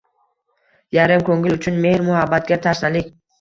[0.97, 3.15] Yarim ko‘ngil uchun mehr-muhabbatga tashnalik.